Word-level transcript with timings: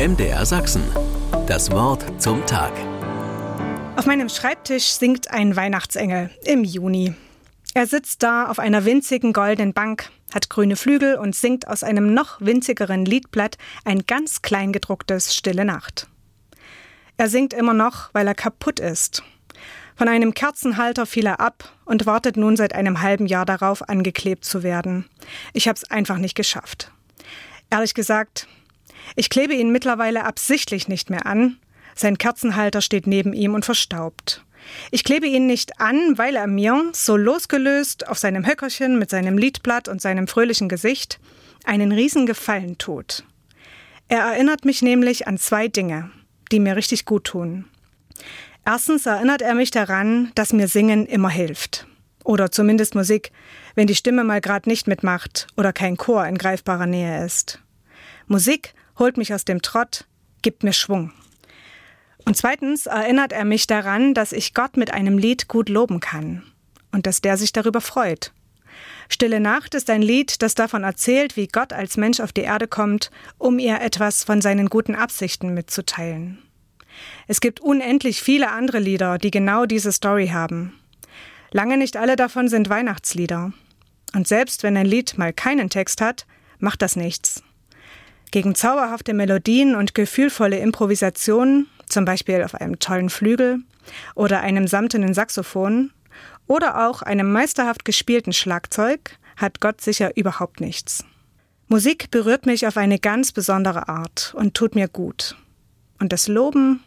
MDR 0.00 0.46
Sachsen. 0.46 0.82
Das 1.46 1.70
Wort 1.72 2.02
zum 2.16 2.46
Tag. 2.46 2.72
Auf 3.96 4.06
meinem 4.06 4.30
Schreibtisch 4.30 4.92
singt 4.92 5.30
ein 5.30 5.56
Weihnachtsengel 5.56 6.30
im 6.42 6.64
Juni. 6.64 7.12
Er 7.74 7.86
sitzt 7.86 8.22
da 8.22 8.48
auf 8.48 8.58
einer 8.58 8.86
winzigen 8.86 9.34
goldenen 9.34 9.74
Bank, 9.74 10.08
hat 10.32 10.48
grüne 10.48 10.76
Flügel 10.76 11.16
und 11.16 11.36
singt 11.36 11.68
aus 11.68 11.82
einem 11.82 12.14
noch 12.14 12.40
winzigeren 12.40 13.04
Liedblatt 13.04 13.58
ein 13.84 14.06
ganz 14.06 14.40
klein 14.40 14.72
gedrucktes 14.72 15.36
Stille 15.36 15.66
Nacht. 15.66 16.08
Er 17.18 17.28
singt 17.28 17.52
immer 17.52 17.74
noch, 17.74 18.08
weil 18.14 18.26
er 18.26 18.34
kaputt 18.34 18.80
ist. 18.80 19.22
Von 19.96 20.08
einem 20.08 20.32
Kerzenhalter 20.32 21.04
fiel 21.04 21.26
er 21.26 21.40
ab 21.40 21.76
und 21.84 22.06
wartet 22.06 22.38
nun 22.38 22.56
seit 22.56 22.74
einem 22.74 23.02
halben 23.02 23.26
Jahr 23.26 23.44
darauf, 23.44 23.86
angeklebt 23.86 24.46
zu 24.46 24.62
werden. 24.62 25.04
Ich 25.52 25.68
habe 25.68 25.76
es 25.76 25.90
einfach 25.90 26.16
nicht 26.16 26.36
geschafft. 26.36 26.90
Ehrlich 27.68 27.92
gesagt, 27.92 28.48
ich 29.16 29.30
klebe 29.30 29.54
ihn 29.54 29.70
mittlerweile 29.70 30.24
absichtlich 30.24 30.88
nicht 30.88 31.10
mehr 31.10 31.26
an. 31.26 31.58
Sein 31.94 32.18
Kerzenhalter 32.18 32.80
steht 32.80 33.06
neben 33.06 33.32
ihm 33.32 33.54
und 33.54 33.64
verstaubt. 33.64 34.44
Ich 34.90 35.04
klebe 35.04 35.26
ihn 35.26 35.46
nicht 35.46 35.80
an, 35.80 36.18
weil 36.18 36.36
er 36.36 36.46
mir, 36.46 36.90
so 36.92 37.16
losgelöst 37.16 38.08
auf 38.08 38.18
seinem 38.18 38.46
Höckerchen 38.46 38.98
mit 38.98 39.10
seinem 39.10 39.38
Liedblatt 39.38 39.88
und 39.88 40.00
seinem 40.00 40.28
fröhlichen 40.28 40.68
Gesicht, 40.68 41.18
einen 41.64 41.92
Riesengefallen 41.92 42.78
tut. 42.78 43.24
Er 44.08 44.20
erinnert 44.20 44.64
mich 44.64 44.82
nämlich 44.82 45.26
an 45.28 45.38
zwei 45.38 45.68
Dinge, 45.68 46.10
die 46.52 46.60
mir 46.60 46.76
richtig 46.76 47.04
gut 47.04 47.24
tun. 47.24 47.66
Erstens 48.64 49.06
erinnert 49.06 49.42
er 49.42 49.54
mich 49.54 49.70
daran, 49.70 50.32
dass 50.34 50.52
mir 50.52 50.68
Singen 50.68 51.06
immer 51.06 51.30
hilft. 51.30 51.86
Oder 52.24 52.50
zumindest 52.50 52.94
Musik, 52.94 53.32
wenn 53.74 53.86
die 53.86 53.94
Stimme 53.94 54.24
mal 54.24 54.40
gerade 54.40 54.68
nicht 54.68 54.86
mitmacht 54.86 55.46
oder 55.56 55.72
kein 55.72 55.96
Chor 55.96 56.26
in 56.26 56.36
greifbarer 56.36 56.86
Nähe 56.86 57.24
ist. 57.24 57.60
Musik 58.26 58.74
holt 59.00 59.16
mich 59.16 59.34
aus 59.34 59.44
dem 59.44 59.62
Trott, 59.62 60.04
gibt 60.42 60.62
mir 60.62 60.72
Schwung. 60.72 61.12
Und 62.24 62.36
zweitens 62.36 62.86
erinnert 62.86 63.32
er 63.32 63.44
mich 63.44 63.66
daran, 63.66 64.14
dass 64.14 64.32
ich 64.32 64.54
Gott 64.54 64.76
mit 64.76 64.92
einem 64.92 65.18
Lied 65.18 65.48
gut 65.48 65.68
loben 65.68 65.98
kann 65.98 66.44
und 66.92 67.06
dass 67.06 67.20
der 67.20 67.36
sich 67.36 67.52
darüber 67.52 67.80
freut. 67.80 68.32
Stille 69.08 69.40
Nacht 69.40 69.74
ist 69.74 69.90
ein 69.90 70.02
Lied, 70.02 70.42
das 70.42 70.54
davon 70.54 70.84
erzählt, 70.84 71.36
wie 71.36 71.48
Gott 71.48 71.72
als 71.72 71.96
Mensch 71.96 72.20
auf 72.20 72.32
die 72.32 72.42
Erde 72.42 72.68
kommt, 72.68 73.10
um 73.38 73.58
ihr 73.58 73.80
etwas 73.80 74.22
von 74.22 74.40
seinen 74.40 74.68
guten 74.68 74.94
Absichten 74.94 75.52
mitzuteilen. 75.52 76.38
Es 77.26 77.40
gibt 77.40 77.60
unendlich 77.60 78.22
viele 78.22 78.50
andere 78.50 78.78
Lieder, 78.78 79.18
die 79.18 79.30
genau 79.30 79.66
diese 79.66 79.90
Story 79.90 80.28
haben. 80.28 80.74
Lange 81.50 81.76
nicht 81.76 81.96
alle 81.96 82.16
davon 82.16 82.48
sind 82.48 82.68
Weihnachtslieder. 82.68 83.52
Und 84.14 84.28
selbst 84.28 84.62
wenn 84.62 84.76
ein 84.76 84.86
Lied 84.86 85.18
mal 85.18 85.32
keinen 85.32 85.70
Text 85.70 86.00
hat, 86.00 86.26
macht 86.58 86.82
das 86.82 86.94
nichts. 86.94 87.42
Gegen 88.30 88.54
zauberhafte 88.54 89.12
Melodien 89.12 89.74
und 89.74 89.94
gefühlvolle 89.94 90.58
Improvisationen, 90.58 91.68
zum 91.88 92.04
Beispiel 92.04 92.44
auf 92.44 92.54
einem 92.54 92.78
tollen 92.78 93.10
Flügel 93.10 93.60
oder 94.14 94.40
einem 94.40 94.68
samtenen 94.68 95.14
Saxophon 95.14 95.90
oder 96.46 96.86
auch 96.88 97.02
einem 97.02 97.32
meisterhaft 97.32 97.84
gespielten 97.84 98.32
Schlagzeug, 98.32 99.18
hat 99.36 99.60
Gott 99.60 99.80
sicher 99.80 100.16
überhaupt 100.16 100.60
nichts. 100.60 101.04
Musik 101.68 102.10
berührt 102.10 102.46
mich 102.46 102.66
auf 102.66 102.76
eine 102.76 102.98
ganz 102.98 103.32
besondere 103.32 103.88
Art 103.88 104.34
und 104.36 104.54
tut 104.54 104.74
mir 104.74 104.88
gut. 104.88 105.36
Und 105.98 106.12
das 106.12 106.28
Loben 106.28 106.82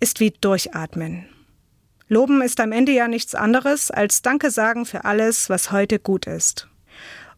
ist 0.00 0.20
wie 0.20 0.30
Durchatmen. 0.30 1.26
Loben 2.08 2.42
ist 2.42 2.60
am 2.60 2.72
Ende 2.72 2.92
ja 2.92 3.08
nichts 3.08 3.34
anderes 3.34 3.90
als 3.90 4.22
Danke 4.22 4.50
sagen 4.50 4.86
für 4.86 5.04
alles, 5.04 5.50
was 5.50 5.72
heute 5.72 5.98
gut 5.98 6.26
ist. 6.26 6.68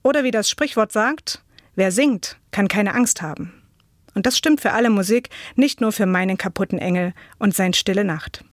Oder 0.03 0.25
wie 0.25 0.31
das 0.31 0.50
Sprichwort 0.50 0.93
sagt, 0.93 1.43
wer 1.77 1.92
singt, 1.92 2.38
kann 2.50 2.69
keine 2.69 2.94
Angst 2.94 3.22
haben. 3.22 3.52
Und 4.14 4.27
das 4.27 4.36
stimmt 4.38 4.62
für 4.62 4.72
alle 4.72 4.91
Musik, 4.91 5.28
nicht 5.55 5.80
nur 5.80 5.92
für 5.92 6.06
meinen 6.06 6.38
kaputten 6.38 6.78
Engel 6.78 7.12
und 7.38 7.55
sein 7.55 7.74
stille 7.74 8.02
Nacht. 8.02 8.44